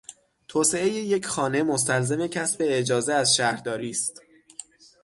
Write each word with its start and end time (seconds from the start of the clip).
توسعهی 0.47 0.91
یک 0.93 1.25
خانه 1.25 1.63
مستلزم 1.63 2.27
کسب 2.27 2.57
اجازه 2.63 3.13
از 3.13 3.35
شهرداری 3.35 3.89
است. 3.89 4.21